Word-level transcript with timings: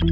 Hey 0.00 0.06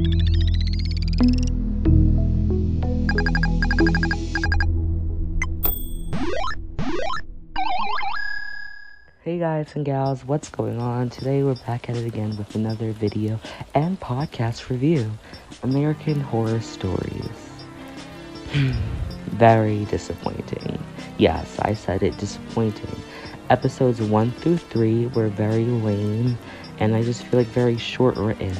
guys 9.39 9.73
and 9.73 9.83
gals, 9.83 10.23
what's 10.25 10.49
going 10.49 10.79
on? 10.79 11.09
Today 11.09 11.41
we're 11.41 11.55
back 11.55 11.89
at 11.89 11.95
it 11.95 12.05
again 12.05 12.37
with 12.37 12.53
another 12.53 12.91
video 12.91 13.39
and 13.73 13.99
podcast 13.99 14.69
review 14.69 15.09
American 15.63 16.21
Horror 16.21 16.61
Stories. 16.61 17.49
Hmm, 18.51 18.73
very 19.29 19.85
disappointing. 19.85 20.77
Yes, 21.17 21.57
I 21.63 21.73
said 21.73 22.03
it 22.03 22.15
disappointing. 22.19 22.95
Episodes 23.49 23.99
1 23.99 24.31
through 24.33 24.57
3 24.57 25.07
were 25.07 25.29
very 25.29 25.65
lame 25.65 26.37
and 26.77 26.95
I 26.95 27.01
just 27.01 27.23
feel 27.23 27.39
like 27.39 27.47
very 27.47 27.79
short 27.79 28.17
written. 28.17 28.53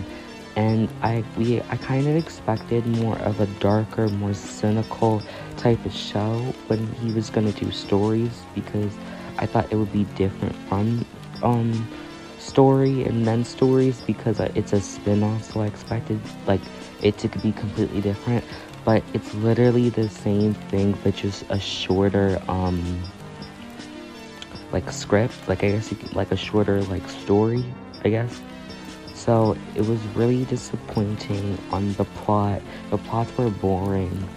And 0.60 0.90
I 1.02 1.24
we 1.38 1.62
I 1.70 1.78
kind 1.78 2.06
of 2.06 2.18
expected 2.18 2.86
more 2.86 3.18
of 3.20 3.40
a 3.40 3.46
darker, 3.62 4.10
more 4.10 4.34
cynical 4.34 5.22
type 5.56 5.86
of 5.86 5.94
show 5.94 6.54
when 6.68 6.86
he 6.96 7.12
was 7.12 7.30
gonna 7.30 7.54
do 7.54 7.72
stories 7.72 8.44
because 8.54 8.92
I 9.38 9.46
thought 9.46 9.72
it 9.72 9.78
would 9.78 9.94
be 9.94 10.04
different 10.16 10.54
from 10.68 11.06
um 11.44 11.88
story 12.40 13.06
and 13.06 13.26
then 13.26 13.46
stories 13.46 14.02
because 14.02 14.42
it's 14.54 14.74
a 14.74 14.82
spin-off 14.82 15.54
so 15.54 15.62
I 15.62 15.68
expected 15.68 16.20
like 16.46 16.62
it 17.02 17.18
to 17.20 17.30
be 17.30 17.54
completely 17.54 18.02
different. 18.02 18.44
But 18.84 19.02
it's 19.14 19.34
literally 19.36 19.90
the 19.90 20.10
same 20.10 20.56
thing 20.72 20.98
but 21.06 21.16
just 21.16 21.46
a 21.48 21.60
shorter 21.60 22.42
um 22.50 23.02
like 24.74 24.92
script 24.92 25.36
like 25.48 25.64
I 25.64 25.72
guess 25.72 25.90
you 25.90 25.96
could, 25.96 26.14
like 26.14 26.34
a 26.34 26.38
shorter 26.38 26.82
like 26.84 27.08
story 27.08 27.64
I 28.04 28.10
guess 28.10 28.42
so 29.30 29.56
it 29.76 29.86
was 29.86 30.00
really 30.16 30.44
disappointing 30.46 31.56
on 31.70 31.94
the 31.94 32.04
plot 32.04 32.60
the 32.90 32.98
plots 32.98 33.32
were 33.38 33.52
boring 33.52 34.28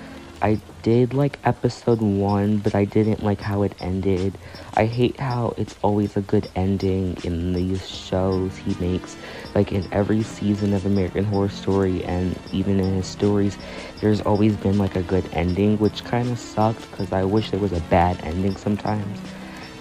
I 0.42 0.58
did 0.82 1.14
like 1.14 1.38
episode 1.44 2.00
one, 2.00 2.58
but 2.58 2.74
I 2.74 2.84
didn't 2.84 3.22
like 3.22 3.40
how 3.40 3.62
it 3.62 3.76
ended. 3.78 4.36
I 4.74 4.86
hate 4.86 5.20
how 5.20 5.54
it's 5.56 5.76
always 5.82 6.16
a 6.16 6.20
good 6.20 6.50
ending 6.56 7.16
in 7.22 7.52
these 7.52 7.88
shows 7.88 8.56
he 8.56 8.74
makes. 8.80 9.16
Like 9.54 9.70
in 9.70 9.86
every 9.92 10.24
season 10.24 10.74
of 10.74 10.84
American 10.84 11.26
Horror 11.26 11.48
Story, 11.48 12.02
and 12.02 12.36
even 12.50 12.80
in 12.80 12.96
his 12.96 13.06
stories, 13.06 13.56
there's 14.00 14.20
always 14.22 14.56
been 14.56 14.78
like 14.78 14.96
a 14.96 15.02
good 15.02 15.28
ending, 15.32 15.78
which 15.78 16.02
kind 16.02 16.28
of 16.28 16.40
sucked 16.40 16.90
because 16.90 17.12
I 17.12 17.22
wish 17.22 17.52
there 17.52 17.60
was 17.60 17.72
a 17.72 17.80
bad 17.82 18.18
ending 18.24 18.56
sometimes. 18.56 19.20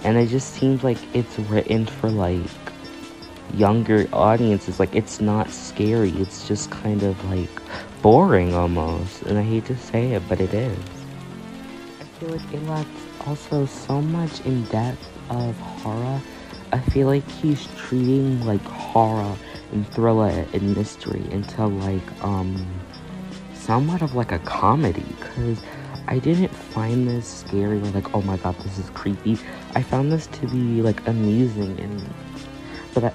And 0.04 0.16
it 0.16 0.28
just 0.28 0.54
seems 0.54 0.84
like 0.84 0.98
it's 1.12 1.40
written 1.40 1.86
for 1.86 2.08
like 2.08 2.71
younger 3.54 4.08
audiences. 4.12 4.78
Like 4.80 4.94
it's 4.94 5.20
not 5.20 5.50
scary, 5.50 6.10
it's 6.10 6.46
just 6.48 6.70
kind 6.70 7.02
of 7.02 7.22
like 7.30 7.50
boring 8.02 8.54
almost. 8.54 9.22
And 9.22 9.38
I 9.38 9.42
hate 9.42 9.66
to 9.66 9.76
say 9.76 10.12
it, 10.12 10.22
but 10.28 10.40
it 10.40 10.54
is. 10.54 10.78
I 12.00 12.04
feel 12.18 12.30
like 12.30 12.54
it 12.54 12.62
lacks 12.66 12.88
also 13.26 13.66
so 13.66 14.00
much 14.00 14.40
in 14.42 14.64
depth 14.64 14.98
of 15.30 15.56
horror. 15.58 16.20
I 16.72 16.78
feel 16.78 17.06
like 17.06 17.28
he's 17.28 17.66
treating 17.76 18.44
like 18.46 18.62
horror 18.62 19.36
and 19.72 19.86
thriller 19.88 20.46
and 20.52 20.76
mystery 20.76 21.24
into 21.30 21.66
like 21.66 22.24
um 22.24 22.66
somewhat 23.54 24.02
of 24.02 24.14
like 24.14 24.32
a 24.32 24.38
comedy 24.40 25.04
because 25.20 25.58
I 26.08 26.18
didn't 26.18 26.48
find 26.48 27.06
this 27.06 27.26
scary 27.26 27.78
or 27.78 27.90
like 27.90 28.14
oh 28.14 28.22
my 28.22 28.36
god 28.38 28.56
this 28.60 28.78
is 28.78 28.90
creepy. 28.90 29.38
I 29.74 29.82
found 29.82 30.10
this 30.10 30.26
to 30.28 30.46
be 30.46 30.82
like 30.82 31.06
amusing 31.06 31.78
and 31.78 32.02
but 32.94 33.04
I, 33.04 33.12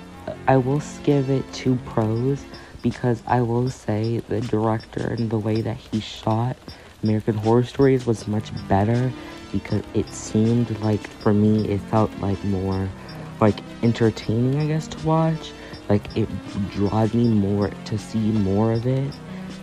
I 0.47 0.55
will 0.57 0.81
give 1.03 1.29
it 1.29 1.51
to 1.55 1.75
pros 1.85 2.45
because 2.81 3.21
I 3.27 3.41
will 3.41 3.69
say 3.69 4.19
the 4.29 4.39
director 4.39 5.05
and 5.07 5.29
the 5.29 5.37
way 5.37 5.59
that 5.61 5.75
he 5.75 5.99
shot 5.99 6.55
American 7.03 7.35
Horror 7.35 7.63
Stories 7.63 8.05
was 8.05 8.27
much 8.27 8.51
better 8.69 9.11
because 9.51 9.83
it 9.93 10.11
seemed 10.13 10.79
like 10.79 11.05
for 11.21 11.33
me 11.33 11.67
it 11.67 11.81
felt 11.81 12.11
like 12.19 12.41
more 12.45 12.89
like 13.41 13.59
entertaining 13.83 14.59
I 14.59 14.67
guess 14.67 14.87
to 14.87 14.99
watch. 15.05 15.51
Like 15.89 16.07
it 16.15 16.29
drew 16.69 16.89
me 17.13 17.25
more 17.25 17.69
to 17.69 17.97
see 17.97 18.31
more 18.31 18.71
of 18.71 18.87
it 18.87 19.11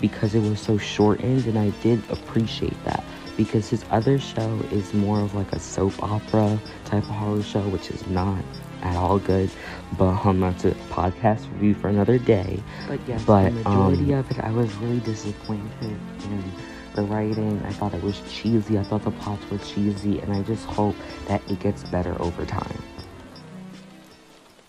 because 0.01 0.35
it 0.35 0.41
was 0.41 0.61
so 0.61 0.77
shortened 0.77 1.47
and 1.47 1.59
I 1.59 1.71
did 1.81 2.03
appreciate 2.11 2.83
that 2.85 3.05
because 3.37 3.69
his 3.69 3.85
other 3.91 4.19
show 4.19 4.61
is 4.71 4.95
more 4.95 5.21
of 5.21 5.35
like 5.35 5.53
a 5.53 5.59
soap 5.59 6.03
opera 6.03 6.59
type 6.85 7.03
of 7.05 7.11
horror 7.11 7.43
show 7.43 7.63
which 7.69 7.91
is 7.91 8.07
not 8.07 8.43
at 8.83 8.97
all 8.97 9.19
good. 9.19 9.51
But 9.99 10.25
um, 10.25 10.41
that's 10.41 10.65
a 10.65 10.73
podcast 10.91 11.51
review 11.53 11.75
for 11.75 11.89
another 11.89 12.19
day. 12.19 12.63
But 12.87 13.01
yes, 13.07 13.25
but, 13.25 13.45
the 13.45 13.51
majority 13.51 14.13
um, 14.13 14.21
of 14.21 14.31
it, 14.31 14.39
I 14.41 14.51
was 14.51 14.73
really 14.77 15.01
disappointed 15.01 15.99
in 16.25 16.53
the 16.95 17.03
writing. 17.03 17.61
I 17.65 17.73
thought 17.73 17.95
it 17.95 18.03
was 18.03 18.21
cheesy. 18.31 18.79
I 18.79 18.85
thought 18.85 19.03
the 19.03 19.11
plots 19.11 19.49
were 19.51 19.59
cheesy, 19.59 20.21
and 20.21 20.33
I 20.33 20.43
just 20.43 20.67
hope 20.67 20.95
that 21.27 21.43
it 21.51 21.59
gets 21.61 21.83
better 21.85 22.21
over 22.21 22.45
time. 22.45 22.83